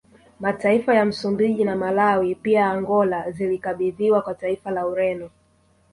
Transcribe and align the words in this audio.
Mataifa 0.39 0.95
ya 0.95 1.05
Msumbiji 1.05 1.63
na 1.63 1.75
Malawi 1.75 2.35
pia 2.35 2.69
Angola 2.71 3.31
zilikabidhiwa 3.31 4.21
kwa 4.21 4.33
taifa 4.35 4.71
la 4.71 4.87
Ureno 4.87 5.29